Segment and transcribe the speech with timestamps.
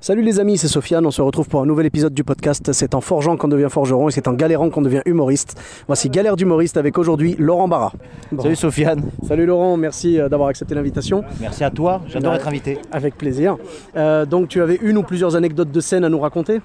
[0.00, 2.72] Salut les amis, c'est Sofiane, on se retrouve pour un nouvel épisode du podcast.
[2.72, 5.60] C'est en forgeant qu'on devient forgeron et c'est en galérant qu'on devient humoriste.
[5.88, 7.92] Voici Galère d'humoriste avec aujourd'hui Laurent Barra.
[8.30, 8.44] Bon.
[8.44, 11.24] Salut Sofiane, Salut Laurent, merci euh, d'avoir accepté l'invitation.
[11.40, 12.38] merci à toi, j'adore Ouais.
[12.38, 12.78] être invité.
[12.92, 13.56] Avec plaisir.
[13.96, 16.60] Euh, donc tu avais une ou plusieurs anecdotes de scène à nous raconter?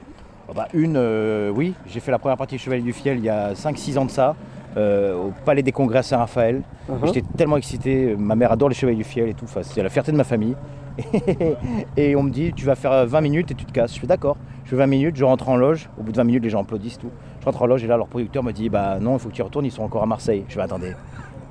[0.47, 3.29] Oh bah, une, euh, oui, j'ai fait la première partie Chevalier du Fiel il y
[3.29, 4.35] a 5-6 ans de ça,
[4.77, 6.61] euh, au Palais des Congrès à Saint-Raphaël.
[6.89, 7.05] Uh-huh.
[7.05, 9.89] J'étais tellement excité, ma mère adore les Chevaliers du Fiel et tout, Enfin, c'est la
[9.89, 10.55] fierté de ma famille.
[11.97, 13.95] et on me dit, tu vas faire 20 minutes et tu te casses.
[13.95, 16.23] Je fais d'accord, je fais 20 minutes, je rentre en loge, au bout de 20
[16.23, 17.11] minutes les gens applaudissent tout.
[17.39, 19.33] Je rentre en loge et là leur producteur me dit, bah non, il faut que
[19.33, 20.45] tu y retournes, ils sont encore à Marseille.
[20.47, 20.93] Je vais attendez.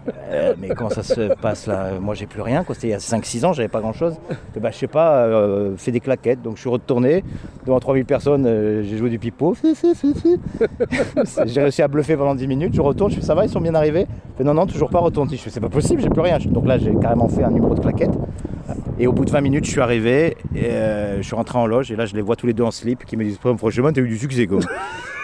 [0.09, 2.99] Euh, mais comment ça se passe là Moi j'ai plus rien, c'était il y a
[2.99, 4.17] 5-6 ans, j'avais pas grand chose.
[4.61, 7.25] Bah, je sais pas, euh, fait des claquettes, donc je suis retourné
[7.67, 9.57] devant 3000 personnes, euh, j'ai joué du pipeau.
[11.47, 13.61] j'ai réussi à bluffer pendant 10 minutes, je retourne, je fais ça va, ils sont
[13.61, 15.37] bien arrivés Je fais, Non, non, toujours pas retourné.
[15.37, 16.39] Je fais c'est pas possible, j'ai plus rien.
[16.47, 18.17] Donc là j'ai carrément fait un numéro de claquettes.
[18.99, 21.91] Et au bout de 20 minutes, je suis arrivé, euh, je suis rentré en loge,
[21.91, 24.01] et là je les vois tous les deux en slip qui me disent Franchement, t'as
[24.01, 24.61] eu du succès quoi.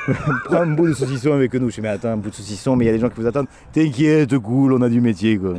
[0.45, 1.71] Prends un bout de saucisson avec nous.
[1.71, 3.21] Je dis, mais attends, un bout de saucisson, mais il y a des gens qui
[3.21, 3.49] vous attendent.
[3.73, 5.55] T'inquiète, cool, on a du métier, quoi.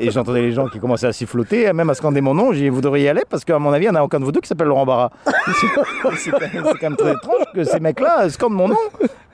[0.00, 2.52] Et j'entendais les gens qui commençaient à siffloter, même à scander mon nom.
[2.52, 4.18] J'ai dit, vous devriez y aller parce qu'à mon avis, il n'y en a aucun
[4.20, 5.10] de vous deux qui s'appelle Laurent Barra.
[5.26, 5.82] c'est quand,
[6.40, 8.76] même- c'est quand même très étrange que ces mecs-là scandent mon nom.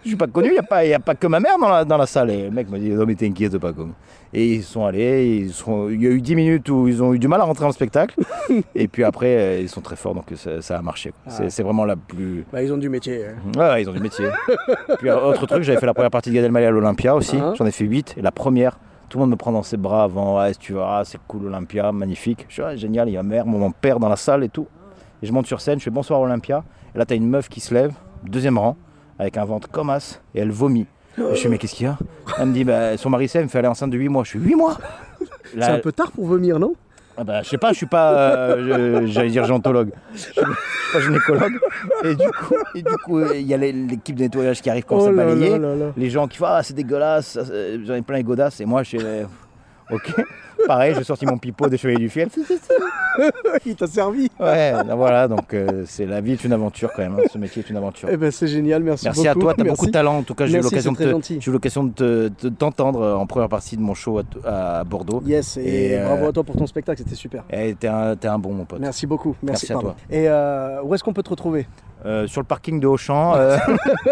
[0.03, 1.69] Je suis pas connu, il n'y a, pas- y a pas que ma mère dans
[1.69, 2.31] la, dans la salle.
[2.31, 3.73] Et le mec m'a dit, non mais t'inquiète pas.
[3.73, 3.87] Quoi.
[4.33, 7.13] Et ils sont allés, ils sont, il y a eu 10 minutes où ils ont
[7.13, 8.15] eu du mal à rentrer en spectacle.
[8.75, 11.13] Et puis après, euh, ils sont très forts, donc ça, ça a marché.
[11.25, 11.33] quoi.
[11.49, 12.45] C'est- vraiment la plus...
[12.53, 13.25] Bah ils ont du métier.
[13.27, 13.59] hein.
[13.59, 14.27] Ouais, ouais, ils ont du métier.
[14.99, 17.37] Puis euh, autre truc, j'avais fait la première partie de Gad Elmaleh à l'Olympia aussi.
[17.41, 17.53] Ah.
[17.59, 18.15] J'en ai fait 8.
[18.19, 18.79] Et la première,
[19.11, 20.39] tout le monde me prend dans ses bras avant.
[20.39, 22.47] Ouais, tu vois, c'est cool Olympia, magnifique.
[22.49, 24.69] Je suis génial, il y a ma mère, mon père dans la salle et tout.
[25.21, 26.63] Et je monte sur scène, je fais bonsoir Olympia.
[26.95, 28.77] Et là, t'as une meuf qui se lève, deuxième rang,
[29.19, 30.87] avec un ventre comme as, et elle vomit.
[31.19, 31.99] Et je fais, mais qu'est-ce qu'il y a?
[32.39, 34.23] Elle me dit, bah, son mari sait, elle me fait aller enceinte de 8 mois.
[34.23, 34.79] Je suis 8 mois?
[35.53, 36.75] C'est un peu tard pour vomir, non?
[37.21, 41.01] Ah bah, je sais pas, je suis pas, euh, j'allais dire géontologue, je suis pas
[41.01, 41.53] gynécologue.
[42.03, 45.11] Et du coup, et du coup, il y a l'équipe de nettoyage qui arrive ça
[45.11, 45.61] Oh là balayer.
[45.99, 47.45] Les gens qui font ah c'est dégueulasse, ça,
[47.85, 48.63] j'en ai plein les godasses.
[48.63, 48.99] Et moi je suis
[49.93, 50.25] ok.
[50.67, 52.29] Pareil, j'ai sorti mon pipeau de chevalier du fiel.
[53.67, 57.03] Il t'a servi Ouais, ben voilà, donc euh, c'est la vie est une aventure quand
[57.03, 57.17] même.
[57.19, 57.23] hein.
[57.33, 58.09] Ce métier est une aventure.
[58.13, 59.31] Eh ben c'est génial, merci, Merci beaucoup.
[59.31, 59.77] à toi, tu as Merci.
[59.77, 60.19] beaucoup de talent.
[60.19, 61.39] En tout cas, j'ai eu Merci, l'occasion de c'est très te- gentil.
[61.41, 64.85] j'ai eu l'occasion de te- de t'entendre en première partie de mon show à, à
[64.85, 65.23] Bordeaux.
[65.27, 65.63] Yes, et,
[65.93, 67.43] Et, euh, bravo à toi pour ton spectacle, c'était super.
[67.51, 68.81] Et t'es un, t'es un bon mon pote.
[68.81, 69.35] Merci beaucoup.
[69.43, 69.89] Merci, Merci à pardon.
[69.91, 69.97] toi.
[70.11, 71.67] Et euh, où est-ce qu'on peut te retrouver?
[72.07, 73.35] Euh, sur le parking de Auchan.
[73.37, 73.59] euh,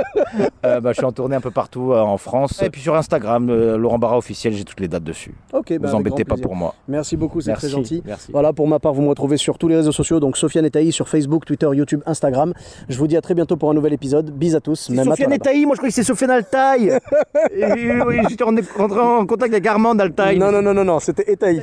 [0.67, 2.63] euh, bah, je suis en tournée un peu partout euh, en France.
[2.63, 5.35] Et puis sur Instagram, euh, Laurent Barra officiel, j'ai toutes les dates dessus.
[5.53, 6.75] Ok, bah, vous embêtez pas pour moi.
[6.87, 8.03] Merci beaucoup, c'est très gentil.
[8.05, 8.31] merci.
[8.33, 10.71] Voilà, pour ma part, vous me retrouvez sur tous les réseaux sociaux, donc Sofiane et
[10.71, 12.53] Taï sur Facebook, Twitter, YouTube, Instagram.
[12.89, 14.31] Je vous dis à très bientôt pour un nouvel épisode.
[14.33, 14.91] Bis à tous.
[14.91, 15.45] même Sofiane là-bas.
[15.45, 16.99] Taï, moi je croyais que c'est Sofiane Altaï.
[18.09, 20.39] Oui, j'étais en- en contact avec Armand Altaï.
[20.39, 21.63] Non, non, non, non, non, c'était Etaï.